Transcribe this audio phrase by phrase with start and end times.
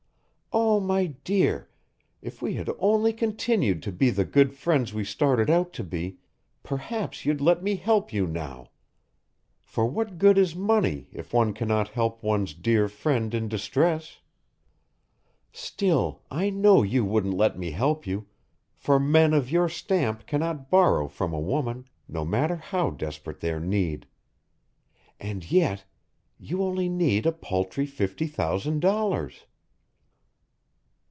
[0.53, 1.69] Oh, my dear,
[2.21, 6.17] if we had only continued to be the good friends we started out to be,
[6.63, 8.69] perhaps you'd let me help you now.
[9.61, 14.19] For what good is money if one cannot help one's dear friends in distress.
[15.53, 18.27] Still, I know you wouldn't let me help you,
[18.75, 23.59] for men of your stamp cannot borrow from a woman, no matter how desperate their
[23.61, 24.05] need.
[25.19, 25.85] And yet
[26.37, 29.45] you only need a paltry fifty thousand dollars!"